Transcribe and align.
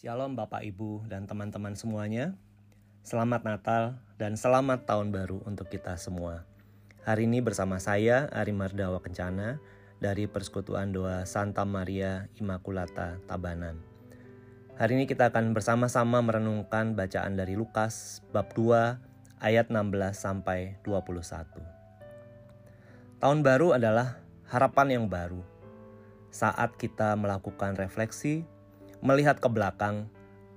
Shalom 0.00 0.32
Bapak 0.32 0.64
Ibu 0.64 1.12
dan 1.12 1.28
teman-teman 1.28 1.76
semuanya. 1.76 2.32
Selamat 3.04 3.44
Natal 3.44 4.00
dan 4.16 4.32
selamat 4.32 4.88
tahun 4.88 5.12
baru 5.12 5.44
untuk 5.44 5.68
kita 5.68 5.92
semua. 6.00 6.48
Hari 7.04 7.28
ini 7.28 7.44
bersama 7.44 7.76
saya 7.76 8.24
Ari 8.32 8.56
Mardawa 8.56 9.04
Kencana 9.04 9.60
dari 10.00 10.24
Persekutuan 10.24 10.96
Doa 10.96 11.28
Santa 11.28 11.68
Maria 11.68 12.32
Immaculata 12.40 13.20
Tabanan. 13.28 13.76
Hari 14.80 14.96
ini 14.96 15.04
kita 15.04 15.28
akan 15.28 15.52
bersama-sama 15.52 16.24
merenungkan 16.24 16.96
bacaan 16.96 17.36
dari 17.36 17.52
Lukas 17.52 18.24
bab 18.32 18.56
2 18.56 18.96
ayat 19.44 19.68
16 19.68 20.16
sampai 20.16 20.80
21. 20.80 23.20
Tahun 23.20 23.38
baru 23.44 23.76
adalah 23.76 24.16
harapan 24.48 24.96
yang 24.96 25.12
baru. 25.12 25.44
Saat 26.32 26.80
kita 26.80 27.12
melakukan 27.20 27.76
refleksi, 27.76 28.48
melihat 29.00 29.40
ke 29.40 29.48
belakang 29.48 30.08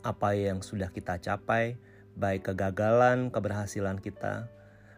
apa 0.04 0.36
yang 0.36 0.60
sudah 0.60 0.92
kita 0.92 1.20
capai, 1.20 1.80
baik 2.20 2.52
kegagalan, 2.52 3.32
keberhasilan 3.32 3.98
kita, 4.04 4.52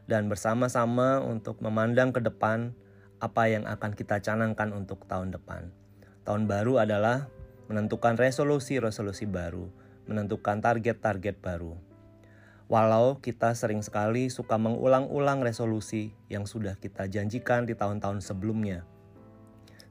dan 0.09 0.29
bersama-sama 0.29 1.21
untuk 1.21 1.61
memandang 1.61 2.09
ke 2.13 2.21
depan 2.21 2.73
apa 3.21 3.47
yang 3.49 3.63
akan 3.69 3.93
kita 3.93 4.21
canangkan 4.21 4.73
untuk 4.73 5.05
tahun 5.05 5.33
depan. 5.33 5.69
Tahun 6.25 6.43
baru 6.49 6.81
adalah 6.81 7.29
menentukan 7.69 8.17
resolusi-resolusi 8.17 9.29
baru, 9.29 9.69
menentukan 10.09 10.61
target-target 10.61 11.37
baru. 11.41 11.77
Walau 12.65 13.21
kita 13.21 13.53
sering 13.53 13.85
sekali 13.85 14.33
suka 14.33 14.57
mengulang-ulang 14.57 15.45
resolusi 15.45 16.17
yang 16.33 16.49
sudah 16.49 16.73
kita 16.81 17.05
janjikan 17.05 17.69
di 17.69 17.77
tahun-tahun 17.77 18.25
sebelumnya. 18.25 18.81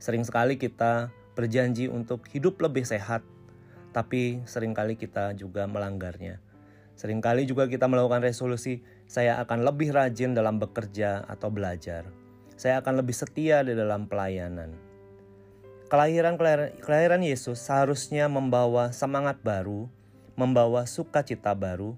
Sering 0.02 0.26
sekali 0.26 0.58
kita 0.58 1.14
berjanji 1.38 1.86
untuk 1.86 2.26
hidup 2.34 2.58
lebih 2.58 2.82
sehat, 2.82 3.22
tapi 3.94 4.42
sering 4.44 4.74
kali 4.74 4.98
kita 4.98 5.38
juga 5.38 5.70
melanggarnya. 5.70 6.42
Seringkali 6.98 7.46
juga 7.46 7.70
kita 7.70 7.86
melakukan 7.86 8.26
resolusi, 8.26 8.82
saya 9.06 9.38
akan 9.38 9.62
lebih 9.62 9.94
rajin 9.94 10.34
dalam 10.34 10.58
bekerja 10.58 11.22
atau 11.30 11.50
belajar. 11.54 12.06
Saya 12.58 12.82
akan 12.82 13.02
lebih 13.02 13.14
setia 13.14 13.62
di 13.66 13.74
dalam 13.74 14.06
pelayanan 14.06 14.94
Kelahiran 15.94 16.40
kelahiran 16.80 17.20
Yesus 17.20 17.60
seharusnya 17.60 18.24
membawa 18.24 18.90
semangat 18.90 19.38
baru, 19.44 19.86
membawa 20.32 20.88
sukacita 20.88 21.52
baru, 21.52 21.92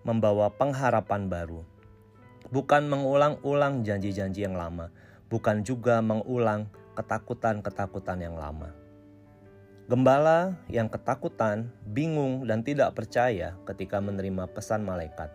membawa 0.00 0.54
pengharapan 0.54 1.26
baru. 1.26 1.66
Bukan 2.54 2.86
mengulang-ulang 2.86 3.82
janji-janji 3.82 4.46
yang 4.46 4.54
lama, 4.54 4.94
bukan 5.28 5.66
juga 5.66 5.98
mengulang 5.98 6.70
ketakutan-ketakutan 6.94 8.22
yang 8.22 8.38
lama. 8.38 8.70
Gembala 9.84 10.56
yang 10.72 10.88
ketakutan, 10.88 11.68
bingung, 11.84 12.48
dan 12.48 12.64
tidak 12.64 12.96
percaya 12.96 13.52
ketika 13.68 14.00
menerima 14.00 14.48
pesan 14.48 14.80
malaikat. 14.80 15.28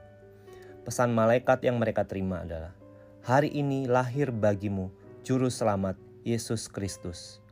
Pesan 0.81 1.13
malaikat 1.13 1.61
yang 1.61 1.77
mereka 1.77 2.01
terima 2.01 2.41
adalah, 2.41 2.73
"Hari 3.21 3.53
ini 3.53 3.85
lahir 3.85 4.33
bagimu 4.33 4.89
Juru 5.21 5.53
Selamat 5.53 6.01
Yesus 6.25 6.65
Kristus." 6.65 7.45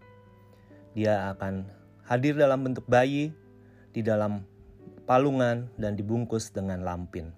Dia 0.98 1.30
akan 1.38 1.70
hadir 2.02 2.34
dalam 2.34 2.66
bentuk 2.66 2.90
bayi 2.90 3.30
di 3.94 4.02
dalam 4.02 4.42
palungan 5.06 5.70
dan 5.78 5.94
dibungkus 5.94 6.50
dengan 6.50 6.82
lampin. 6.82 7.30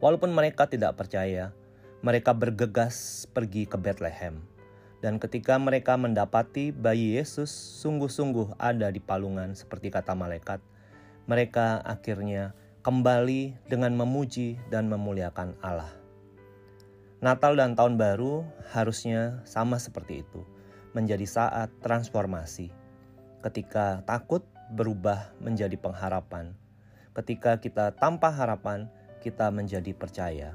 Walaupun 0.00 0.32
mereka 0.32 0.64
tidak 0.64 0.96
percaya, 0.96 1.52
mereka 2.00 2.32
bergegas 2.32 3.28
pergi 3.36 3.68
ke 3.68 3.76
Bethlehem. 3.76 4.55
Dan 5.04 5.20
ketika 5.20 5.60
mereka 5.60 5.94
mendapati 6.00 6.72
bayi 6.72 7.20
Yesus 7.20 7.52
sungguh-sungguh 7.84 8.56
ada 8.56 8.88
di 8.88 8.98
palungan 8.98 9.52
seperti 9.52 9.92
kata 9.92 10.16
malaikat, 10.16 10.58
mereka 11.28 11.84
akhirnya 11.84 12.56
kembali 12.80 13.66
dengan 13.68 13.92
memuji 13.98 14.56
dan 14.72 14.88
memuliakan 14.88 15.58
Allah. 15.60 15.90
Natal 17.20 17.56
dan 17.56 17.74
Tahun 17.74 17.96
Baru 17.98 18.46
harusnya 18.72 19.42
sama 19.48 19.80
seperti 19.80 20.22
itu 20.22 20.44
menjadi 20.96 21.28
saat 21.28 21.68
transformasi. 21.84 22.72
Ketika 23.44 24.00
takut 24.08 24.46
berubah 24.72 25.34
menjadi 25.38 25.76
pengharapan. 25.78 26.56
Ketika 27.14 27.60
kita 27.62 27.94
tanpa 27.94 28.32
harapan, 28.32 28.90
kita 29.22 29.48
menjadi 29.52 29.92
percaya. 29.94 30.50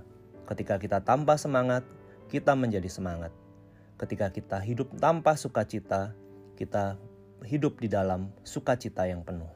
Ketika 0.45 0.77
kita 0.77 0.99
tanpa 1.01 1.39
semangat, 1.39 1.85
kita 2.27 2.53
menjadi 2.53 2.87
semangat. 2.91 3.31
Ketika 4.01 4.33
kita 4.33 4.57
hidup 4.57 4.97
tanpa 4.97 5.37
sukacita, 5.37 6.17
kita 6.57 6.97
hidup 7.45 7.77
di 7.77 7.85
dalam 7.85 8.33
sukacita 8.41 9.05
yang 9.05 9.21
penuh. 9.21 9.49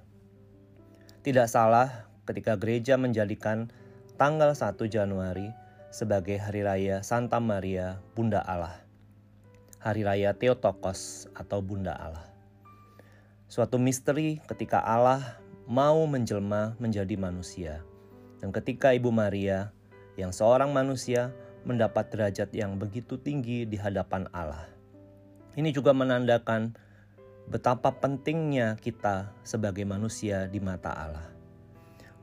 Tidak 1.26 1.50
salah 1.50 2.06
ketika 2.30 2.54
gereja 2.54 2.94
menjadikan 2.94 3.74
tanggal 4.22 4.54
1 4.54 4.78
Januari 4.86 5.50
sebagai 5.90 6.38
hari 6.38 6.62
raya 6.62 7.02
Santa 7.02 7.42
Maria 7.42 7.98
Bunda 8.14 8.46
Allah. 8.46 8.86
Hari 9.82 10.02
Raya 10.06 10.34
Theotokos 10.38 11.30
atau 11.34 11.62
Bunda 11.62 11.98
Allah. 11.98 12.26
Suatu 13.46 13.78
misteri 13.78 14.42
ketika 14.46 14.82
Allah 14.82 15.42
mau 15.66 16.06
menjelma 16.10 16.78
menjadi 16.78 17.14
manusia. 17.18 17.86
Dan 18.42 18.50
ketika 18.54 18.94
Ibu 18.94 19.10
Maria 19.10 19.74
yang 20.18 20.34
seorang 20.34 20.74
manusia 20.74 21.34
mendapat 21.66 22.14
derajat 22.14 22.54
yang 22.54 22.78
begitu 22.78 23.18
tinggi 23.18 23.66
di 23.66 23.76
hadapan 23.76 24.30
Allah. 24.32 24.70
Ini 25.58 25.74
juga 25.74 25.92
menandakan 25.92 26.78
betapa 27.50 27.94
pentingnya 27.94 28.78
kita 28.78 29.34
sebagai 29.42 29.86
manusia 29.86 30.46
di 30.46 30.62
mata 30.62 30.94
Allah. 30.94 31.28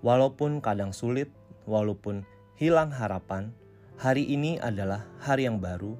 Walaupun 0.02 0.62
kadang 0.62 0.90
sulit, 0.90 1.30
walaupun 1.66 2.26
hilang 2.58 2.90
harapan, 2.90 3.54
hari 3.98 4.26
ini 4.26 4.58
adalah 4.58 5.06
hari 5.22 5.46
yang 5.46 5.62
baru, 5.62 5.94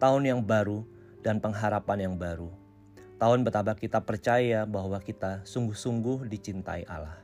tahun 0.00 0.24
yang 0.28 0.40
baru, 0.44 0.84
dan 1.20 1.38
pengharapan 1.38 2.08
yang 2.10 2.16
baru. 2.16 2.48
Tahun 3.22 3.40
betapa 3.46 3.78
kita 3.78 4.02
percaya 4.02 4.66
bahwa 4.66 4.98
kita 4.98 5.46
sungguh-sungguh 5.46 6.26
dicintai 6.26 6.82
Allah. 6.90 7.22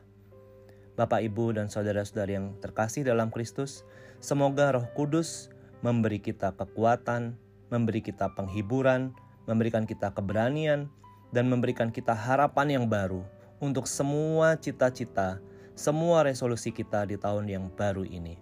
Bapak, 0.94 1.22
Ibu, 1.26 1.58
dan 1.58 1.66
saudara-saudari 1.66 2.38
yang 2.38 2.54
terkasih 2.62 3.02
dalam 3.02 3.34
Kristus, 3.34 3.82
semoga 4.22 4.74
Roh 4.74 4.86
Kudus 4.94 5.50
memberi 5.84 6.18
kita 6.18 6.54
kekuatan, 6.56 7.38
memberi 7.70 8.02
kita 8.02 8.32
penghiburan, 8.34 9.14
memberikan 9.46 9.86
kita 9.86 10.10
keberanian, 10.12 10.90
dan 11.30 11.46
memberikan 11.46 11.92
kita 11.92 12.16
harapan 12.16 12.80
yang 12.80 12.84
baru 12.88 13.20
untuk 13.60 13.84
semua 13.84 14.56
cita-cita, 14.56 15.38
semua 15.76 16.24
resolusi 16.24 16.72
kita 16.72 17.04
di 17.06 17.20
tahun 17.20 17.46
yang 17.46 17.64
baru 17.74 18.02
ini. 18.08 18.40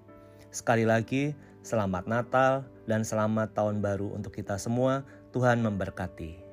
Sekali 0.54 0.88
lagi, 0.88 1.36
selamat 1.66 2.08
Natal 2.08 2.64
dan 2.88 3.02
selamat 3.02 3.52
tahun 3.52 3.82
baru 3.82 4.14
untuk 4.14 4.32
kita 4.32 4.56
semua. 4.56 5.04
Tuhan 5.34 5.60
memberkati. 5.60 6.45